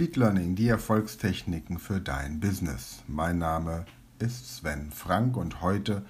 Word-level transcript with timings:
Speedlearning, 0.00 0.54
die 0.54 0.68
Erfolgstechniken 0.68 1.80
für 1.80 2.00
dein 2.00 2.38
Business. 2.38 3.02
Mein 3.08 3.38
Name 3.38 3.84
ist 4.20 4.58
Sven 4.58 4.92
Frank 4.92 5.36
und 5.36 5.60
heute 5.60 6.06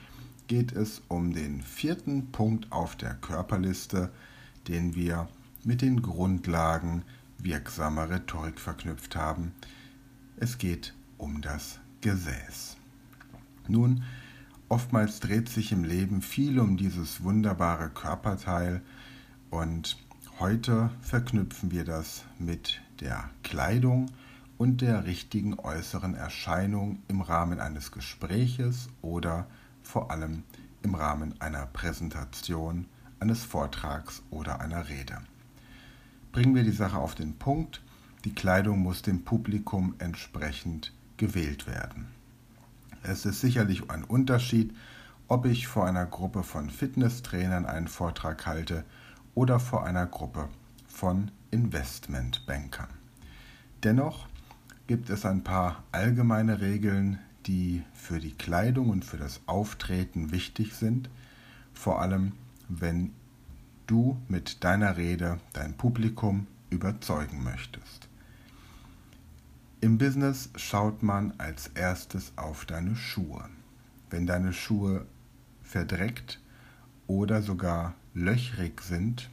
geht 0.46 0.72
es 0.72 1.00
um 1.08 1.32
den 1.32 1.62
vierten 1.62 2.30
Punkt 2.30 2.70
auf 2.70 2.96
der 2.96 3.14
Körperliste, 3.14 4.10
den 4.68 4.94
wir 4.94 5.26
mit 5.64 5.80
den 5.80 6.02
Grundlagen 6.02 7.02
wirksamer 7.38 8.10
Rhetorik 8.10 8.60
verknüpft 8.60 9.16
haben. 9.16 9.54
Es 10.36 10.58
geht 10.58 10.92
um 11.16 11.40
das 11.40 11.78
Gesäß. 12.02 12.76
Nun, 13.68 14.02
oftmals 14.68 15.20
dreht 15.20 15.48
sich 15.48 15.72
im 15.72 15.84
Leben 15.84 16.20
viel 16.20 16.60
um 16.60 16.76
dieses 16.76 17.22
wunderbare 17.22 17.88
Körperteil 17.88 18.82
und 19.48 19.96
heute 20.40 20.90
verknüpfen 21.00 21.70
wir 21.70 21.86
das 21.86 22.26
mit 22.38 22.82
der 23.00 23.30
Kleidung 23.42 24.10
und 24.58 24.80
der 24.80 25.06
richtigen 25.06 25.58
äußeren 25.58 26.14
Erscheinung 26.14 27.02
im 27.08 27.20
Rahmen 27.20 27.60
eines 27.60 27.92
Gespräches 27.92 28.88
oder 29.02 29.46
vor 29.82 30.10
allem 30.10 30.42
im 30.82 30.94
Rahmen 30.94 31.40
einer 31.40 31.66
Präsentation, 31.66 32.86
eines 33.20 33.44
Vortrags 33.44 34.22
oder 34.30 34.60
einer 34.60 34.88
Rede. 34.88 35.18
Bringen 36.32 36.54
wir 36.54 36.64
die 36.64 36.70
Sache 36.70 36.98
auf 36.98 37.14
den 37.14 37.34
Punkt, 37.36 37.82
die 38.24 38.34
Kleidung 38.34 38.80
muss 38.80 39.02
dem 39.02 39.24
Publikum 39.24 39.94
entsprechend 39.98 40.92
gewählt 41.16 41.66
werden. 41.66 42.08
Es 43.02 43.26
ist 43.26 43.40
sicherlich 43.40 43.90
ein 43.90 44.04
Unterschied, 44.04 44.74
ob 45.28 45.46
ich 45.46 45.66
vor 45.66 45.86
einer 45.86 46.06
Gruppe 46.06 46.42
von 46.42 46.70
Fitnesstrainern 46.70 47.66
einen 47.66 47.88
Vortrag 47.88 48.46
halte 48.46 48.84
oder 49.34 49.60
vor 49.60 49.84
einer 49.84 50.06
Gruppe 50.06 50.48
von 50.86 51.30
Investmentbankern. 51.50 52.88
Dennoch 53.82 54.26
gibt 54.86 55.10
es 55.10 55.24
ein 55.24 55.44
paar 55.44 55.84
allgemeine 55.92 56.60
Regeln, 56.60 57.18
die 57.46 57.82
für 57.94 58.20
die 58.20 58.32
Kleidung 58.32 58.90
und 58.90 59.04
für 59.04 59.16
das 59.16 59.40
Auftreten 59.46 60.32
wichtig 60.32 60.74
sind, 60.74 61.08
vor 61.74 62.00
allem 62.00 62.32
wenn 62.68 63.12
du 63.86 64.20
mit 64.28 64.64
deiner 64.64 64.96
Rede 64.96 65.38
dein 65.52 65.74
Publikum 65.74 66.46
überzeugen 66.70 67.42
möchtest. 67.42 68.08
Im 69.80 69.96
Business 69.96 70.50
schaut 70.56 71.02
man 71.02 71.32
als 71.38 71.68
erstes 71.68 72.32
auf 72.36 72.64
deine 72.64 72.96
Schuhe. 72.96 73.48
Wenn 74.10 74.26
deine 74.26 74.52
Schuhe 74.52 75.06
verdreckt 75.62 76.40
oder 77.06 77.42
sogar 77.42 77.94
löchrig 78.12 78.82
sind, 78.82 79.30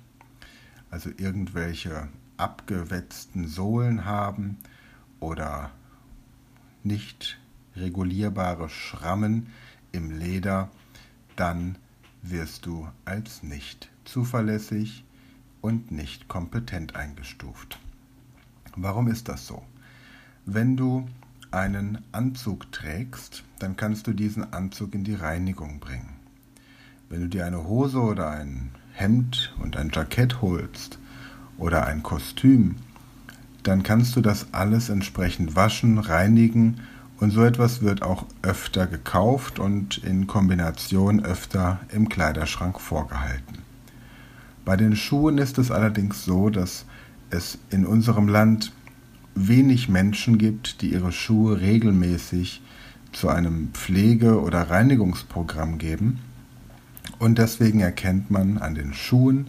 also 0.95 1.09
irgendwelche 1.17 2.07
abgewetzten 2.37 3.49
Sohlen 3.49 4.05
haben 4.05 4.59
oder 5.19 5.71
nicht 6.85 7.37
regulierbare 7.75 8.69
Schrammen 8.69 9.47
im 9.91 10.17
Leder, 10.17 10.69
dann 11.35 11.77
wirst 12.21 12.65
du 12.65 12.87
als 13.03 13.43
nicht 13.43 13.89
zuverlässig 14.05 15.03
und 15.59 15.91
nicht 15.91 16.29
kompetent 16.29 16.95
eingestuft. 16.95 17.77
Warum 18.77 19.09
ist 19.09 19.27
das 19.27 19.47
so? 19.47 19.63
Wenn 20.45 20.77
du 20.77 21.09
einen 21.51 22.05
Anzug 22.13 22.71
trägst, 22.71 23.43
dann 23.59 23.75
kannst 23.75 24.07
du 24.07 24.13
diesen 24.13 24.53
Anzug 24.53 24.95
in 24.95 25.03
die 25.03 25.15
Reinigung 25.15 25.81
bringen. 25.81 26.15
Wenn 27.09 27.19
du 27.19 27.27
dir 27.27 27.45
eine 27.45 27.65
Hose 27.65 27.99
oder 27.99 28.29
ein 28.29 28.71
Hemd 28.95 29.53
und 29.61 29.77
ein 29.77 29.91
Jackett 29.93 30.41
holst 30.41 30.97
oder 31.57 31.85
ein 31.85 32.01
Kostüm, 32.01 32.75
dann 33.63 33.83
kannst 33.83 34.15
du 34.15 34.21
das 34.21 34.47
alles 34.53 34.89
entsprechend 34.89 35.55
waschen, 35.55 35.97
reinigen 35.97 36.81
und 37.19 37.31
so 37.31 37.43
etwas 37.43 37.81
wird 37.81 38.01
auch 38.01 38.25
öfter 38.41 38.87
gekauft 38.87 39.59
und 39.59 39.97
in 39.99 40.27
Kombination 40.27 41.23
öfter 41.23 41.79
im 41.91 42.09
Kleiderschrank 42.09 42.79
vorgehalten. 42.79 43.59
Bei 44.65 44.75
den 44.75 44.95
Schuhen 44.95 45.37
ist 45.37 45.57
es 45.57 45.71
allerdings 45.71 46.25
so, 46.25 46.49
dass 46.49 46.85
es 47.29 47.57
in 47.69 47.85
unserem 47.85 48.27
Land 48.27 48.73
wenig 49.35 49.89
Menschen 49.89 50.37
gibt, 50.37 50.81
die 50.81 50.93
ihre 50.93 51.11
Schuhe 51.11 51.61
regelmäßig 51.61 52.61
zu 53.11 53.29
einem 53.29 53.69
Pflege- 53.73 54.41
oder 54.41 54.69
Reinigungsprogramm 54.69 55.77
geben. 55.77 56.19
Und 57.19 57.37
deswegen 57.37 57.79
erkennt 57.79 58.29
man 58.29 58.57
an 58.57 58.75
den 58.75 58.93
Schuhen, 58.93 59.47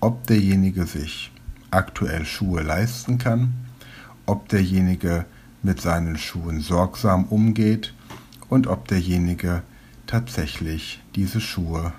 ob 0.00 0.26
derjenige 0.26 0.86
sich 0.86 1.32
aktuell 1.70 2.24
Schuhe 2.24 2.62
leisten 2.62 3.18
kann, 3.18 3.54
ob 4.26 4.48
derjenige 4.48 5.24
mit 5.62 5.80
seinen 5.80 6.16
Schuhen 6.16 6.60
sorgsam 6.60 7.24
umgeht 7.24 7.94
und 8.48 8.66
ob 8.66 8.88
derjenige 8.88 9.62
tatsächlich 10.06 11.02
diese 11.14 11.40
Schuhe 11.40 11.92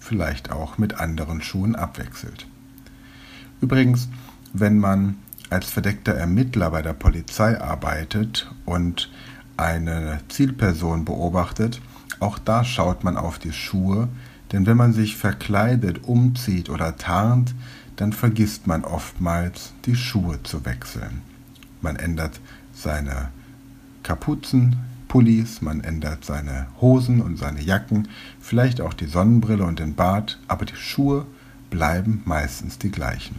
vielleicht 0.00 0.50
auch 0.50 0.78
mit 0.78 0.94
anderen 0.98 1.42
Schuhen 1.42 1.76
abwechselt. 1.76 2.46
Übrigens, 3.60 4.08
wenn 4.52 4.78
man 4.78 5.16
als 5.50 5.70
verdeckter 5.70 6.14
Ermittler 6.14 6.70
bei 6.70 6.82
der 6.82 6.94
Polizei 6.94 7.60
arbeitet 7.60 8.50
und 8.64 9.10
eine 9.56 10.20
Zielperson 10.28 11.04
beobachtet, 11.04 11.80
auch 12.20 12.38
da 12.38 12.64
schaut 12.64 13.04
man 13.04 13.16
auf 13.16 13.38
die 13.38 13.52
Schuhe, 13.52 14.08
denn 14.52 14.66
wenn 14.66 14.76
man 14.76 14.92
sich 14.92 15.16
verkleidet, 15.16 16.04
umzieht 16.04 16.70
oder 16.70 16.96
tarnt, 16.96 17.54
dann 17.96 18.12
vergisst 18.12 18.66
man 18.66 18.84
oftmals 18.84 19.72
die 19.86 19.96
Schuhe 19.96 20.42
zu 20.42 20.64
wechseln. 20.64 21.22
Man 21.80 21.96
ändert 21.96 22.40
seine 22.74 23.30
Kapuzen, 24.02 24.76
Pullis, 25.08 25.60
man 25.60 25.82
ändert 25.82 26.24
seine 26.24 26.68
Hosen 26.80 27.20
und 27.20 27.38
seine 27.38 27.60
Jacken, 27.60 28.08
vielleicht 28.40 28.80
auch 28.80 28.94
die 28.94 29.06
Sonnenbrille 29.06 29.64
und 29.64 29.78
den 29.78 29.94
Bart, 29.94 30.38
aber 30.48 30.64
die 30.64 30.76
Schuhe 30.76 31.26
bleiben 31.70 32.22
meistens 32.24 32.78
die 32.78 32.90
gleichen. 32.90 33.36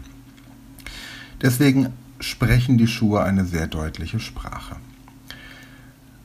Deswegen 1.41 1.90
sprechen 2.19 2.78
die 2.78 2.88
Schuhe 2.88 3.24
eine 3.24 3.45
sehr 3.45 3.68
deutliche 3.68 4.19
Sprache. 4.19 4.75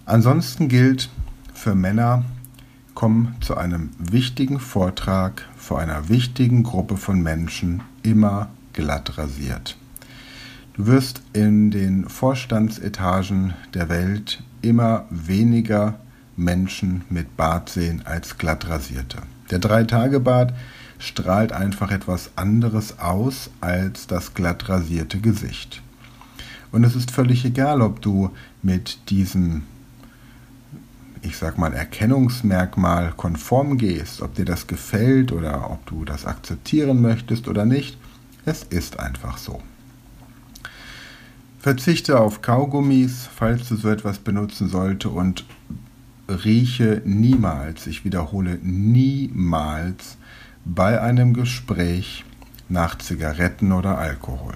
Ansonsten 0.05 0.69
gilt 0.69 1.11
für 1.55 1.75
Männer, 1.75 2.25
komm 2.99 3.37
zu 3.41 3.57
einem 3.57 3.91
wichtigen 4.01 4.59
Vortrag 4.59 5.47
vor 5.57 5.79
einer 5.79 6.09
wichtigen 6.09 6.65
Gruppe 6.65 6.97
von 6.97 7.23
Menschen 7.23 7.83
immer 8.03 8.49
glatt 8.73 9.19
rasiert. 9.19 9.77
Du 10.75 10.87
wirst 10.87 11.23
in 11.33 11.71
den 11.71 12.09
Vorstandsetagen 12.09 13.55
der 13.73 13.89
Welt 13.89 14.43
immer 14.63 15.05
weniger 15.11 16.01
Menschen 16.37 17.05
mit 17.09 17.37
Bart 17.37 17.69
sehen 17.69 18.03
als 18.05 18.37
glatt 18.37 18.69
rasierte. 18.69 19.19
Der 19.53 19.61
Drei-Tage-Bart 19.61 20.53
strahlt 20.99 21.53
einfach 21.53 21.93
etwas 21.93 22.33
anderes 22.35 22.99
aus 22.99 23.49
als 23.61 24.09
das 24.09 24.35
glatt 24.35 24.69
rasierte 24.69 25.21
Gesicht. 25.21 25.83
Und 26.73 26.83
es 26.83 26.97
ist 26.97 27.13
völlig 27.13 27.45
egal, 27.45 27.81
ob 27.81 28.03
du 28.03 28.31
mit 28.61 29.09
diesem, 29.09 29.63
ich 31.29 31.37
sag 31.37 31.59
mal, 31.59 31.75
Erkennungsmerkmal 31.75 33.13
konform 33.15 33.77
gehst, 33.77 34.23
ob 34.23 34.35
dir 34.35 34.47
das 34.47 34.67
gefällt 34.67 35.31
oder 35.31 35.71
ob 35.71 35.85
du 35.87 36.07
das 36.07 36.25
akzeptieren 36.25 37.03
möchtest 37.03 37.49
oder 37.49 37.67
nicht. 37.67 37.99
Es 38.47 38.63
ist 38.63 38.99
einfach 38.99 39.37
so. 39.37 39.61
Verzichte 41.59 42.19
auf 42.19 42.41
Kaugummis, 42.41 43.29
falls 43.35 43.69
du 43.69 43.77
so 43.77 43.91
etwas 43.91 44.21
benutzen 44.21 44.69
sollte 44.69 45.11
und 45.11 45.45
rieche 46.29 47.03
niemals, 47.05 47.87
ich 47.87 48.07
wiederhole 48.07 48.59
niemals 48.63 50.17
bei 50.65 51.01
einem 51.01 51.35
Gespräch 51.35 52.25
nach 52.71 52.97
Zigaretten 52.97 53.73
oder 53.73 53.99
Alkohol. 53.99 54.55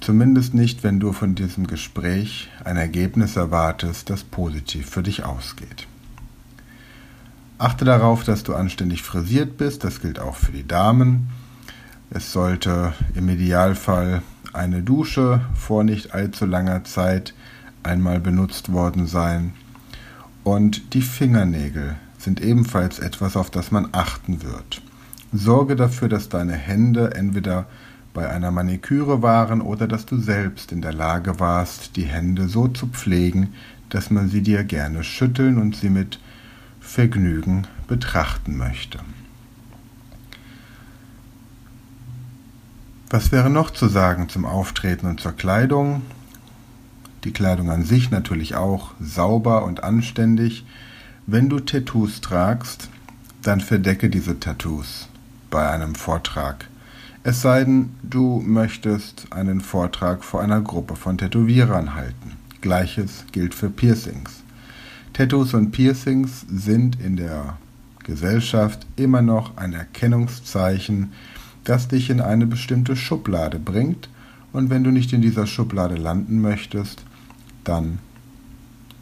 Zumindest 0.00 0.54
nicht, 0.54 0.84
wenn 0.84 1.00
du 1.00 1.12
von 1.12 1.34
diesem 1.34 1.66
Gespräch 1.66 2.48
ein 2.64 2.76
Ergebnis 2.76 3.36
erwartest, 3.36 4.10
das 4.10 4.22
positiv 4.22 4.88
für 4.88 5.02
dich 5.02 5.24
ausgeht. 5.24 5.86
Achte 7.58 7.84
darauf, 7.84 8.22
dass 8.22 8.44
du 8.44 8.54
anständig 8.54 9.02
frisiert 9.02 9.56
bist, 9.58 9.82
das 9.82 10.00
gilt 10.00 10.20
auch 10.20 10.36
für 10.36 10.52
die 10.52 10.66
Damen. 10.66 11.28
Es 12.10 12.32
sollte 12.32 12.92
im 13.14 13.28
Idealfall 13.28 14.22
eine 14.52 14.82
Dusche 14.82 15.40
vor 15.54 15.82
nicht 15.82 16.14
allzu 16.14 16.46
langer 16.46 16.84
Zeit 16.84 17.34
einmal 17.82 18.20
benutzt 18.20 18.72
worden 18.72 19.06
sein. 19.06 19.52
Und 20.44 20.94
die 20.94 21.02
Fingernägel 21.02 21.96
sind 22.16 22.40
ebenfalls 22.40 22.98
etwas, 22.98 23.36
auf 23.36 23.50
das 23.50 23.70
man 23.70 23.88
achten 23.92 24.42
wird. 24.42 24.80
Sorge 25.32 25.76
dafür, 25.76 26.08
dass 26.08 26.28
deine 26.28 26.54
Hände 26.54 27.14
entweder 27.14 27.66
bei 28.14 28.28
einer 28.28 28.50
Maniküre 28.50 29.22
waren 29.22 29.60
oder 29.60 29.86
dass 29.86 30.06
du 30.06 30.18
selbst 30.18 30.72
in 30.72 30.82
der 30.82 30.92
Lage 30.92 31.40
warst, 31.40 31.96
die 31.96 32.04
Hände 32.04 32.48
so 32.48 32.68
zu 32.68 32.86
pflegen, 32.88 33.54
dass 33.88 34.10
man 34.10 34.28
sie 34.28 34.42
dir 34.42 34.64
gerne 34.64 35.04
schütteln 35.04 35.58
und 35.58 35.76
sie 35.76 35.90
mit 35.90 36.18
Vergnügen 36.80 37.66
betrachten 37.86 38.56
möchte. 38.56 38.98
Was 43.10 43.32
wäre 43.32 43.48
noch 43.48 43.70
zu 43.70 43.88
sagen 43.88 44.28
zum 44.28 44.44
Auftreten 44.44 45.06
und 45.06 45.20
zur 45.20 45.32
Kleidung? 45.32 46.02
Die 47.24 47.32
Kleidung 47.32 47.70
an 47.70 47.84
sich 47.84 48.10
natürlich 48.10 48.54
auch 48.54 48.92
sauber 49.00 49.64
und 49.64 49.82
anständig. 49.82 50.66
Wenn 51.26 51.48
du 51.48 51.60
Tattoos 51.60 52.20
tragst, 52.20 52.90
dann 53.42 53.60
verdecke 53.60 54.10
diese 54.10 54.38
Tattoos 54.38 55.08
bei 55.50 55.68
einem 55.68 55.94
Vortrag. 55.94 56.68
Es 57.24 57.42
sei 57.42 57.64
denn, 57.64 57.90
du 58.02 58.42
möchtest 58.44 59.32
einen 59.32 59.60
Vortrag 59.60 60.24
vor 60.24 60.40
einer 60.40 60.60
Gruppe 60.60 60.96
von 60.96 61.18
Tätowierern 61.18 61.94
halten. 61.94 62.32
Gleiches 62.60 63.24
gilt 63.32 63.54
für 63.54 63.70
Piercings. 63.70 64.42
Tattoos 65.12 65.54
und 65.54 65.72
Piercings 65.72 66.46
sind 66.48 67.00
in 67.00 67.16
der 67.16 67.58
Gesellschaft 68.04 68.86
immer 68.96 69.20
noch 69.20 69.56
ein 69.56 69.72
Erkennungszeichen 69.72 71.12
das 71.68 71.86
dich 71.86 72.08
in 72.08 72.22
eine 72.22 72.46
bestimmte 72.46 72.96
Schublade 72.96 73.58
bringt, 73.58 74.08
und 74.50 74.70
wenn 74.70 74.82
du 74.82 74.90
nicht 74.90 75.12
in 75.12 75.20
dieser 75.20 75.46
Schublade 75.46 75.96
landen 75.96 76.40
möchtest, 76.40 77.04
dann 77.64 77.98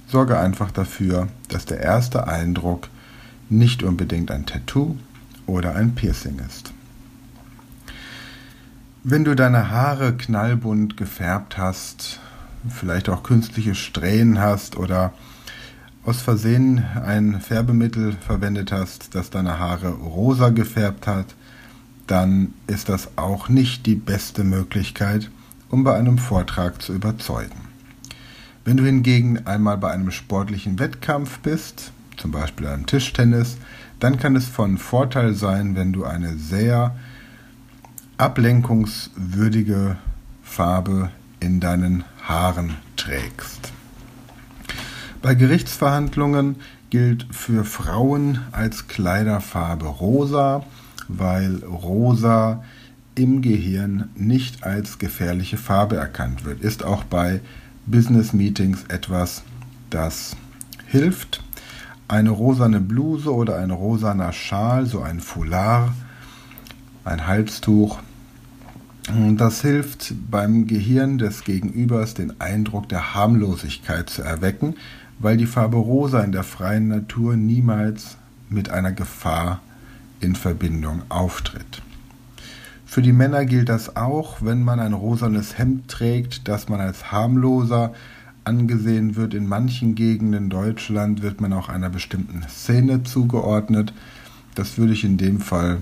sorge 0.09 0.37
einfach 0.41 0.73
dafür, 0.73 1.29
dass 1.49 1.65
der 1.65 1.79
erste 1.79 2.27
Eindruck 2.27 2.89
nicht 3.49 3.85
unbedingt 3.85 4.33
ein 4.33 4.45
Tattoo 4.45 4.97
oder 5.47 5.77
ein 5.77 5.95
Piercing 5.95 6.41
ist. 6.45 6.73
Wenn 9.09 9.23
du 9.23 9.37
deine 9.37 9.71
Haare 9.71 10.17
knallbunt 10.17 10.97
gefärbt 10.97 11.59
hast, 11.59 12.19
vielleicht 12.69 13.09
auch 13.09 13.23
künstliche 13.23 13.77
Strähnen 13.77 14.41
hast 14.41 14.77
oder 14.77 15.13
aus 16.05 16.23
Versehen 16.23 16.85
ein 17.05 17.41
Färbemittel 17.41 18.15
verwendet 18.15 18.73
hast, 18.73 19.15
das 19.15 19.31
deine 19.31 19.61
Haare 19.61 19.91
rosa 19.91 20.49
gefärbt 20.49 21.07
hat, 21.07 21.37
dann 22.09 22.53
ist 22.67 22.89
das 22.89 23.11
auch 23.15 23.49
nicht 23.49 23.87
die 23.87 23.95
beste 23.95 24.43
Möglichkeit, 24.43 25.31
um 25.69 25.85
bei 25.85 25.95
einem 25.95 26.19
Vortrag 26.19 26.83
zu 26.83 26.93
überzeugen. 26.93 27.61
Wenn 28.65 28.77
du 28.77 28.83
hingegen 28.83 29.47
einmal 29.47 29.79
bei 29.79 29.93
einem 29.93 30.11
sportlichen 30.11 30.81
Wettkampf 30.81 31.39
bist, 31.39 31.93
zum 32.17 32.33
Beispiel 32.33 32.67
einem 32.67 32.87
Tischtennis, 32.87 33.57
dann 34.01 34.19
kann 34.19 34.35
es 34.35 34.47
von 34.47 34.79
Vorteil 34.79 35.35
sein, 35.35 35.77
wenn 35.77 35.93
du 35.93 36.05
eine 36.05 36.37
sehr 36.37 36.97
ablenkungswürdige 38.19 39.97
Farbe 40.43 41.11
in 41.41 41.61
deinen 41.61 42.05
Haaren 42.23 42.77
trägst. 42.97 43.73
Bei 45.23 45.35
Gerichtsverhandlungen 45.35 46.57
gilt 46.91 47.27
für 47.31 47.65
Frauen 47.65 48.41
als 48.53 48.89
Kleiderfarbe 48.89 49.87
rosa 49.87 50.65
weil 51.09 51.63
rosa 51.65 52.63
im 53.15 53.41
Gehirn 53.43 54.11
nicht 54.15 54.65
als 54.65 54.99
gefährliche 54.99 55.57
Farbe 55.57 55.97
erkannt 55.97 56.45
wird. 56.45 56.61
Ist 56.61 56.85
auch 56.85 57.05
bei 57.05 57.41
Business 57.87 58.33
Meetings 58.33 58.85
etwas, 58.89 59.43
das 59.91 60.37
hilft. 60.87 61.43
Eine 62.09 62.31
rosane 62.31 62.81
Bluse 62.81 63.35
oder 63.35 63.57
ein 63.57 63.71
rosaner 63.71 64.33
Schal, 64.33 64.87
so 64.87 65.03
ein 65.03 65.21
Foulard, 65.21 65.91
ein 67.05 67.27
Halstuch, 67.27 67.99
das 69.09 69.63
hilft 69.63 70.15
beim 70.31 70.67
Gehirn 70.67 71.19
des 71.19 71.45
Gegenübers 71.45 72.15
den 72.15 72.41
Eindruck 72.41 72.89
der 72.89 73.15
Harmlosigkeit 73.15 74.11
zu 74.11 74.23
erwecken, 74.23 74.75
weil 75.21 75.37
die 75.37 75.47
Farbe 75.47 75.77
rosa 75.77 76.21
in 76.23 76.33
der 76.33 76.43
freien 76.43 76.89
Natur 76.89 77.37
niemals 77.37 78.17
mit 78.49 78.71
einer 78.71 78.93
Gefahr 78.93 79.61
in 80.21 80.35
Verbindung 80.35 81.03
auftritt. 81.09 81.83
Für 82.85 83.03
die 83.03 83.13
Männer 83.13 83.45
gilt 83.45 83.69
das 83.69 83.97
auch, 83.97 84.43
wenn 84.43 84.63
man 84.63 84.81
ein 84.81 84.93
rosanes 84.93 85.57
Hemd 85.59 85.89
trägt, 85.89 86.49
dass 86.49 86.69
man 86.69 86.81
als 86.81 87.13
harmloser 87.13 87.93
angesehen 88.45 89.17
wird. 89.17 89.35
In 89.35 89.47
manchen 89.47 89.95
Gegenden 89.95 90.51
Deutschland 90.51 91.23
wird 91.23 91.41
man 91.41 91.53
auch 91.53 91.69
einer 91.69 91.91
bestimmten 91.91 92.43
Szene 92.49 93.03
zugeordnet. 93.03 93.93
Das 94.55 94.79
würde 94.79 94.95
ich 94.95 95.05
in 95.05 95.17
dem 95.17 95.41
Fall 95.41 95.79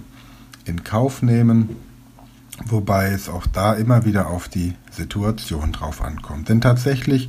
in 0.64 0.82
Kauf 0.82 1.22
nehmen, 1.22 1.70
wobei 2.66 3.08
es 3.08 3.28
auch 3.28 3.46
da 3.46 3.74
immer 3.74 4.04
wieder 4.04 4.28
auf 4.28 4.48
die 4.48 4.74
Situation 4.90 5.72
drauf 5.72 6.02
ankommt. 6.02 6.48
Denn 6.48 6.60
tatsächlich 6.60 7.28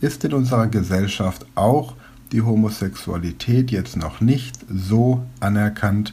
ist 0.00 0.24
in 0.24 0.34
unserer 0.34 0.66
Gesellschaft 0.66 1.46
auch 1.54 1.94
die 2.32 2.42
Homosexualität 2.42 3.70
jetzt 3.70 3.96
noch 3.96 4.20
nicht 4.20 4.58
so 4.68 5.24
anerkannt, 5.40 6.12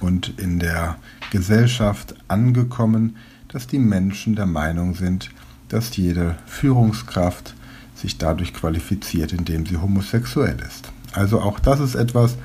und 0.00 0.38
in 0.38 0.58
der 0.58 0.96
Gesellschaft 1.30 2.14
angekommen, 2.26 3.16
dass 3.48 3.66
die 3.66 3.78
Menschen 3.78 4.34
der 4.34 4.46
Meinung 4.46 4.94
sind, 4.94 5.30
dass 5.68 5.96
jede 5.96 6.36
Führungskraft 6.46 7.54
sich 7.94 8.18
dadurch 8.18 8.54
qualifiziert, 8.54 9.32
indem 9.32 9.66
sie 9.66 9.76
homosexuell 9.76 10.56
ist. 10.66 10.90
Also 11.12 11.40
auch 11.40 11.60
das 11.60 11.80
ist 11.80 11.94
etwas, 11.94 12.36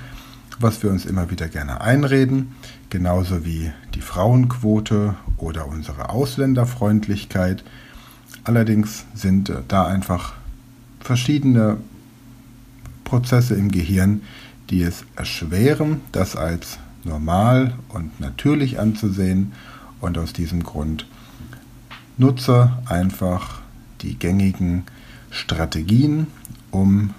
was 0.60 0.82
wir 0.84 0.90
uns 0.90 1.06
immer 1.06 1.30
wieder 1.32 1.48
gerne 1.48 1.82
einreden, 1.82 2.56
genauso 2.90 3.46
wie 3.46 3.72
die 3.94 4.02
Frauenquote 4.02 5.16
oder 5.38 5.68
unsere 5.68 6.10
Ausländerfreundlichkeit. 6.10 7.64
Allerdings 8.44 9.06
sind 9.14 9.52
da 9.68 9.88
einfach 9.88 10.34
verschiedene 11.00 11.78
Prozesse 13.04 13.56
im 13.56 13.72
Gehirn, 13.72 14.22
die 14.70 14.82
es 14.82 15.06
erschweren, 15.16 16.02
das 16.12 16.36
als 16.36 16.80
normal 17.04 17.74
und 17.90 18.20
natürlich 18.20 18.80
anzusehen 18.80 19.54
und 20.02 20.18
aus 20.18 20.34
diesem 20.34 20.64
Grund 20.64 21.06
nutze 22.18 22.78
einfach 22.86 23.62
die 24.02 24.18
gängigen 24.18 24.84
Strategien, 25.30 26.28
um 26.72 27.12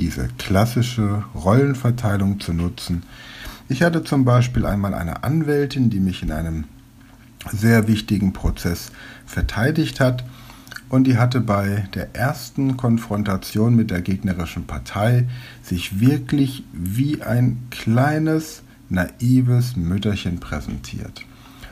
diese 0.00 0.28
klassische 0.38 1.24
Rollenverteilung 1.34 2.40
zu 2.40 2.52
nutzen. 2.52 3.04
Ich 3.68 3.82
hatte 3.82 4.02
zum 4.02 4.24
Beispiel 4.24 4.66
einmal 4.66 4.94
eine 4.94 5.22
Anwältin, 5.22 5.90
die 5.90 6.00
mich 6.00 6.22
in 6.22 6.32
einem 6.32 6.64
sehr 7.52 7.86
wichtigen 7.86 8.32
Prozess 8.32 8.90
verteidigt 9.26 10.00
hat 10.00 10.24
und 10.88 11.04
die 11.04 11.18
hatte 11.18 11.40
bei 11.40 11.86
der 11.94 12.14
ersten 12.16 12.76
Konfrontation 12.76 13.76
mit 13.76 13.90
der 13.90 14.02
gegnerischen 14.02 14.66
Partei 14.66 15.28
sich 15.62 16.00
wirklich 16.00 16.64
wie 16.72 17.22
ein 17.22 17.68
kleines 17.70 18.62
naives 18.88 19.76
Mütterchen 19.76 20.40
präsentiert, 20.40 21.24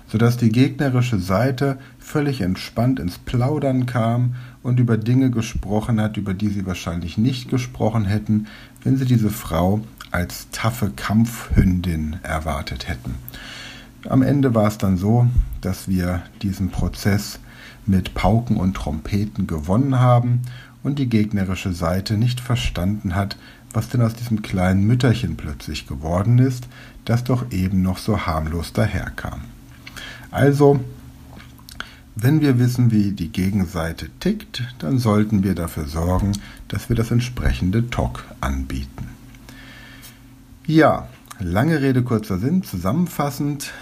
sodass 0.06 0.37
die 0.37 0.50
gegnerische 0.50 1.18
Seite 1.18 1.78
völlig 1.99 2.40
entspannt 2.42 3.00
ins 3.00 3.18
Plaudern 3.18 3.87
kam 3.87 4.37
und 4.68 4.78
über 4.78 4.96
Dinge 4.98 5.30
gesprochen 5.30 6.00
hat, 6.00 6.16
über 6.16 6.34
die 6.34 6.48
sie 6.48 6.66
wahrscheinlich 6.66 7.18
nicht 7.18 7.48
gesprochen 7.48 8.04
hätten, 8.04 8.46
wenn 8.84 8.96
sie 8.96 9.06
diese 9.06 9.30
Frau 9.30 9.80
als 10.10 10.48
taffe 10.52 10.90
Kampfhündin 10.94 12.16
erwartet 12.22 12.87
hätten. 12.87 13.14
Am 14.08 14.22
Ende 14.22 14.54
war 14.54 14.68
es 14.68 14.78
dann 14.78 14.96
so, 14.96 15.26
dass 15.60 15.88
wir 15.88 16.22
diesen 16.42 16.70
Prozess 16.70 17.40
mit 17.87 18.14
Pauken 18.14 18.58
und 18.58 18.75
Trompeten 18.75 19.46
gewonnen 19.46 19.98
haben 19.98 20.42
und 20.82 20.98
die 20.98 21.08
gegnerische 21.08 21.72
Seite 21.72 22.16
nicht 22.16 22.40
verstanden 22.40 23.14
hat, 23.14 23.37
was 23.72 23.88
denn 23.88 24.02
aus 24.02 24.14
diesem 24.14 24.42
kleinen 24.42 24.87
Mütterchen 24.87 25.37
plötzlich 25.37 25.87
geworden 25.87 26.38
ist, 26.38 26.68
das 27.04 27.25
doch 27.25 27.50
eben 27.50 27.82
noch 27.82 27.98
so 27.98 28.26
harmlos 28.26 28.72
daherkam. 28.72 29.40
Also, 30.30 30.80
wenn 32.20 32.40
wir 32.40 32.58
wissen, 32.58 32.90
wie 32.90 33.12
die 33.12 33.28
Gegenseite 33.28 34.08
tickt, 34.18 34.75
dann 34.80 34.98
sollten 34.98 35.44
wir 35.44 35.54
dafür 35.54 35.87
sorgen, 35.87 36.32
dass 36.66 36.88
wir 36.88 36.96
das 36.96 37.12
entsprechende 37.12 37.90
Talk 37.90 38.25
anbieten. 38.40 39.08
Ja, 40.66 41.08
lange 41.38 41.80
Rede, 41.80 42.02
kurzer 42.02 42.38
Sinn, 42.38 42.64
zusammenfassend, 42.64 43.72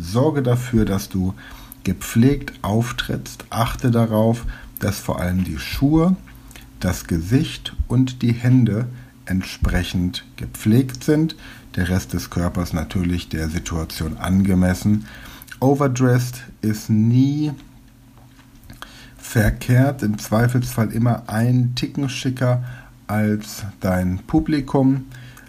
sorge 0.00 0.42
dafür, 0.42 0.84
dass 0.84 1.08
du 1.08 1.34
gepflegt 1.82 2.52
auftrittst, 2.62 3.46
achte 3.50 3.90
darauf, 3.90 4.46
dass 4.78 5.00
vor 5.00 5.20
allem 5.20 5.42
die 5.42 5.58
Schuhe, 5.58 6.16
das 6.78 7.08
Gesicht 7.08 7.74
und 7.88 8.22
die 8.22 8.32
Hände 8.32 8.86
entsprechend 9.26 10.24
gepflegt 10.36 11.02
sind, 11.02 11.34
der 11.74 11.88
Rest 11.88 12.12
des 12.12 12.30
Körpers 12.30 12.72
natürlich 12.72 13.28
der 13.28 13.48
Situation 13.48 14.16
angemessen. 14.16 15.06
Overdressed 15.58 16.44
ist 16.62 16.88
nie 16.88 17.52
verkehrt. 19.30 20.02
Im 20.02 20.18
Zweifelsfall 20.18 20.90
immer 20.90 21.22
ein 21.28 21.76
Ticken 21.76 22.08
schicker 22.08 22.64
als 23.06 23.62
dein 23.78 24.18
Publikum. 24.26 25.06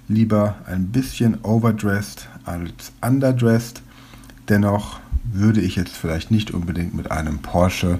Lieber 0.07 0.55
ein 0.67 0.89
bisschen 0.89 1.43
overdressed 1.43 2.27
als 2.45 2.91
underdressed. 3.01 3.81
Dennoch 4.49 4.99
würde 5.23 5.61
ich 5.61 5.77
jetzt 5.77 5.95
vielleicht 5.95 6.29
nicht 6.29 6.51
unbedingt 6.51 6.93
mit 6.93 7.09
einem 7.09 7.39
Porsche 7.39 7.97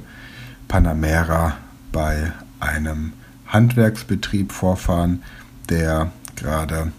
Panamera 0.68 1.58
bei 1.92 2.32
einem 2.60 3.14
Handwerksbetrieb 3.48 4.52
vorfahren, 4.52 5.24
der 5.70 6.12
gerade 6.36 6.92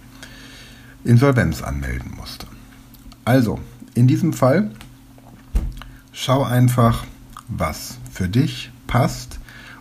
Insolvenz 1.04 1.62
anmelden 1.62 2.14
musste. 2.16 2.46
Also, 3.24 3.60
in 3.94 4.08
diesem 4.08 4.32
Fall 4.32 4.72
schau 6.12 6.42
einfach, 6.42 7.04
was 7.48 7.98
für 8.10 8.28
dich 8.28 8.70
passt 8.86 9.38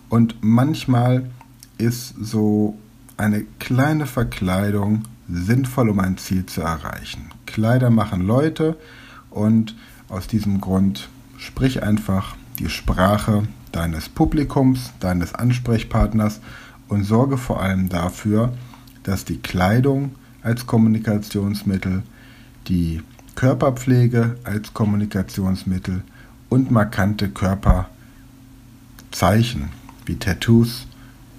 und 0.09 0.35
manchmal 0.41 1.29
ist 1.77 2.13
so 2.19 2.77
eine 3.17 3.43
kleine 3.59 4.05
Verkleidung 4.05 5.03
sinnvoll, 5.29 5.89
um 5.89 5.99
ein 5.99 6.17
Ziel 6.17 6.45
zu 6.45 6.61
erreichen. 6.61 7.29
Kleider 7.45 7.89
machen 7.89 8.21
Leute 8.21 8.77
und 9.29 9.75
aus 10.09 10.27
diesem 10.27 10.59
Grund 10.59 11.09
sprich 11.37 11.83
einfach 11.83 12.35
die 12.59 12.69
Sprache 12.69 13.43
deines 13.71 14.09
Publikums, 14.09 14.91
deines 14.99 15.33
Ansprechpartners 15.33 16.41
und 16.87 17.03
sorge 17.03 17.37
vor 17.37 17.61
allem 17.61 17.89
dafür, 17.89 18.53
dass 19.03 19.25
die 19.25 19.37
Kleidung 19.37 20.15
als 20.43 20.67
Kommunikationsmittel, 20.67 22.03
die 22.67 23.01
Körperpflege 23.35 24.37
als 24.43 24.73
Kommunikationsmittel 24.73 26.03
und 26.51 26.69
markante 26.69 27.29
Körperzeichen 27.29 29.69
wie 30.05 30.17
Tattoos, 30.17 30.85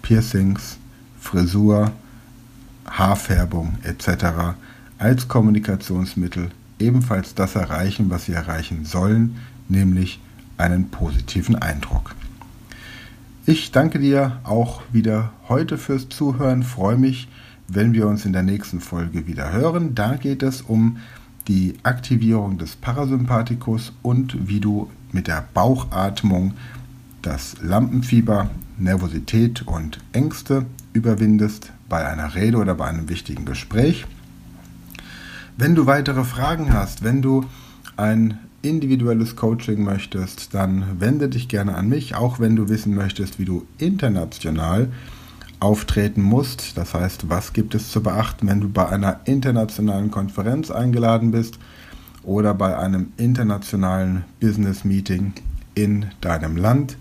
Piercings, 0.00 0.78
Frisur, 1.20 1.92
Haarfärbung 2.86 3.76
etc. 3.82 4.54
als 4.96 5.28
Kommunikationsmittel 5.28 6.50
ebenfalls 6.78 7.34
das 7.34 7.56
erreichen, 7.56 8.08
was 8.08 8.24
sie 8.24 8.32
erreichen 8.32 8.86
sollen, 8.86 9.36
nämlich 9.68 10.18
einen 10.56 10.88
positiven 10.88 11.56
Eindruck. 11.56 12.14
Ich 13.44 13.70
danke 13.70 13.98
dir 13.98 14.40
auch 14.44 14.80
wieder 14.92 15.34
heute 15.46 15.76
fürs 15.76 16.08
Zuhören, 16.08 16.62
freue 16.62 16.96
mich, 16.96 17.28
wenn 17.68 17.92
wir 17.92 18.06
uns 18.06 18.24
in 18.24 18.32
der 18.32 18.44
nächsten 18.44 18.80
Folge 18.80 19.26
wieder 19.26 19.52
hören. 19.52 19.94
Da 19.94 20.14
geht 20.14 20.42
es 20.42 20.62
um 20.62 20.96
die 21.48 21.74
Aktivierung 21.82 22.56
des 22.56 22.76
Parasympathikus 22.76 23.92
und 24.00 24.48
wie 24.48 24.60
du 24.60 24.88
mit 25.12 25.26
der 25.26 25.44
Bauchatmung 25.54 26.54
das 27.22 27.56
Lampenfieber, 27.62 28.50
Nervosität 28.78 29.66
und 29.66 29.98
Ängste 30.12 30.66
überwindest 30.92 31.72
bei 31.88 32.06
einer 32.06 32.34
Rede 32.34 32.58
oder 32.58 32.74
bei 32.74 32.86
einem 32.86 33.08
wichtigen 33.08 33.44
Gespräch. 33.44 34.06
Wenn 35.56 35.74
du 35.74 35.86
weitere 35.86 36.24
Fragen 36.24 36.72
hast, 36.72 37.04
wenn 37.04 37.22
du 37.22 37.44
ein 37.96 38.38
individuelles 38.62 39.36
Coaching 39.36 39.84
möchtest, 39.84 40.54
dann 40.54 41.00
wende 41.00 41.28
dich 41.28 41.48
gerne 41.48 41.74
an 41.74 41.88
mich, 41.88 42.14
auch 42.14 42.40
wenn 42.40 42.56
du 42.56 42.68
wissen 42.68 42.94
möchtest, 42.94 43.38
wie 43.38 43.44
du 43.44 43.66
international 43.78 44.88
auftreten 45.60 46.22
musst. 46.22 46.76
Das 46.76 46.94
heißt, 46.94 47.28
was 47.28 47.52
gibt 47.52 47.74
es 47.74 47.90
zu 47.90 48.02
beachten, 48.02 48.48
wenn 48.48 48.60
du 48.60 48.68
bei 48.68 48.88
einer 48.88 49.20
internationalen 49.24 50.10
Konferenz 50.10 50.70
eingeladen 50.70 51.30
bist 51.30 51.58
oder 52.24 52.54
bei 52.54 52.78
einem 52.78 53.12
internationalen 53.16 54.24
Business 54.40 54.84
Meeting 54.84 55.34
in 55.74 56.06
deinem 56.20 56.56
Land. 56.56 56.96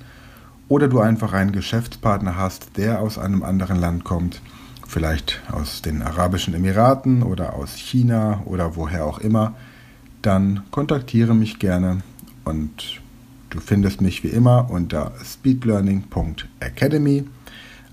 Oder 0.68 0.88
du 0.88 1.00
einfach 1.00 1.34
einen 1.34 1.52
Geschäftspartner 1.52 2.38
hast, 2.38 2.78
der 2.78 3.02
aus 3.02 3.18
einem 3.18 3.44
anderen 3.44 3.80
Land 3.80 4.04
kommt. 4.04 4.42
Vielleicht 4.88 5.42
aus 5.52 5.82
den 5.82 6.02
Arabischen 6.02 6.54
Emiraten 6.54 7.24
oder 7.24 7.56
aus 7.56 7.76
China 7.76 8.42
oder 8.46 8.76
woher 8.76 9.06
auch 9.06 9.20
immer, 9.20 9.56
dann 10.22 10.64
kontaktiere 10.72 11.34
mich 11.34 11.60
gerne 11.60 12.02
und 12.44 13.02
du 13.50 13.60
findest 13.60 14.02
mich 14.02 14.24
wie 14.24 14.30
immer 14.30 14.70
unter 14.70 15.14
speedlearning.academy. 15.24 17.26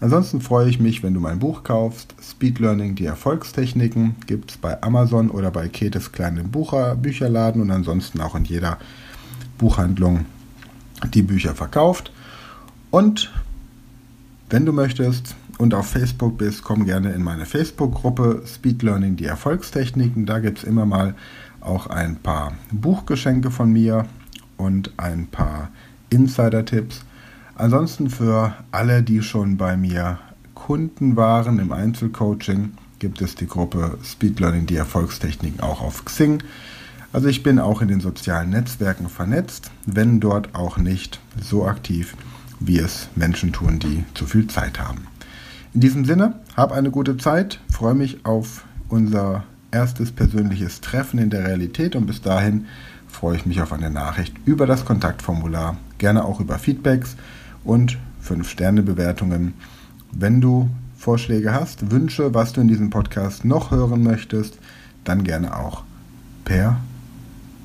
Ansonsten 0.00 0.40
freue 0.40 0.68
ich 0.68 0.78
mich, 0.78 1.02
wenn 1.02 1.14
du 1.14 1.20
mein 1.20 1.40
Buch 1.40 1.64
kaufst. 1.64 2.14
Speed 2.22 2.60
Learning, 2.60 2.94
die 2.94 3.06
Erfolgstechniken, 3.06 4.16
gibt 4.26 4.52
es 4.52 4.56
bei 4.56 4.80
Amazon 4.82 5.30
oder 5.30 5.50
bei 5.50 5.68
Ketes 5.68 6.12
kleinen 6.12 6.50
Bucher, 6.50 6.94
Bücherladen 6.94 7.60
und 7.60 7.70
ansonsten 7.70 8.20
auch 8.20 8.34
in 8.34 8.44
jeder 8.44 8.78
Buchhandlung, 9.58 10.26
die 11.12 11.22
Bücher 11.22 11.54
verkauft. 11.54 12.12
Und 12.90 13.32
wenn 14.50 14.64
du 14.64 14.72
möchtest, 14.72 15.34
und 15.58 15.74
auf 15.74 15.88
Facebook 15.88 16.38
bist, 16.38 16.62
komm 16.62 16.84
gerne 16.84 17.12
in 17.12 17.22
meine 17.22 17.44
Facebook-Gruppe 17.44 18.42
Speed 18.46 18.82
Learning 18.82 19.16
die 19.16 19.26
Erfolgstechniken. 19.26 20.24
Da 20.24 20.38
gibt 20.38 20.58
es 20.58 20.64
immer 20.64 20.86
mal 20.86 21.14
auch 21.60 21.88
ein 21.88 22.16
paar 22.16 22.54
Buchgeschenke 22.70 23.50
von 23.50 23.72
mir 23.72 24.06
und 24.56 24.92
ein 24.96 25.26
paar 25.26 25.70
Insider-Tipps. 26.10 27.04
Ansonsten 27.58 28.08
für 28.08 28.54
alle, 28.70 29.02
die 29.02 29.20
schon 29.20 29.56
bei 29.56 29.76
mir 29.76 30.20
Kunden 30.54 31.16
waren 31.16 31.58
im 31.58 31.72
Einzelcoaching, 31.72 32.74
gibt 33.00 33.20
es 33.20 33.34
die 33.34 33.48
Gruppe 33.48 33.98
Speed 34.04 34.38
Learning 34.38 34.66
die 34.66 34.76
Erfolgstechniken 34.76 35.58
auch 35.58 35.80
auf 35.80 36.04
Xing. 36.04 36.40
Also 37.12 37.26
ich 37.26 37.42
bin 37.42 37.58
auch 37.58 37.82
in 37.82 37.88
den 37.88 37.98
sozialen 37.98 38.50
Netzwerken 38.50 39.08
vernetzt, 39.08 39.72
wenn 39.86 40.20
dort 40.20 40.54
auch 40.54 40.76
nicht 40.76 41.18
so 41.40 41.66
aktiv, 41.66 42.14
wie 42.60 42.78
es 42.78 43.08
Menschen 43.16 43.52
tun, 43.52 43.80
die 43.80 44.04
zu 44.14 44.26
viel 44.26 44.46
Zeit 44.46 44.78
haben. 44.78 45.08
In 45.74 45.80
diesem 45.80 46.04
Sinne, 46.04 46.34
hab 46.56 46.70
eine 46.70 46.92
gute 46.92 47.16
Zeit, 47.16 47.58
freue 47.72 47.94
mich 47.94 48.24
auf 48.24 48.64
unser 48.88 49.42
erstes 49.72 50.12
persönliches 50.12 50.80
Treffen 50.80 51.18
in 51.18 51.30
der 51.30 51.44
Realität 51.44 51.96
und 51.96 52.06
bis 52.06 52.22
dahin 52.22 52.66
freue 53.08 53.36
ich 53.36 53.46
mich 53.46 53.60
auf 53.60 53.72
eine 53.72 53.90
Nachricht 53.90 54.36
über 54.44 54.66
das 54.66 54.84
Kontaktformular, 54.84 55.76
gerne 55.98 56.24
auch 56.24 56.38
über 56.38 56.56
Feedbacks 56.60 57.16
und 57.64 57.98
5-Sterne-Bewertungen. 58.24 59.54
Wenn 60.12 60.40
du 60.40 60.68
Vorschläge 60.96 61.52
hast, 61.52 61.90
Wünsche, 61.90 62.34
was 62.34 62.52
du 62.52 62.60
in 62.60 62.68
diesem 62.68 62.90
Podcast 62.90 63.44
noch 63.44 63.70
hören 63.70 64.02
möchtest, 64.02 64.58
dann 65.04 65.24
gerne 65.24 65.56
auch 65.56 65.84
per 66.44 66.80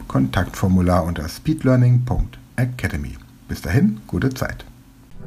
Kontaktformular 0.07 1.03
unter 1.03 1.27
speedlearning.academy. 1.27 3.17
Bis 3.47 3.61
dahin, 3.61 4.01
gute 4.07 4.29
Zeit. 4.29 4.65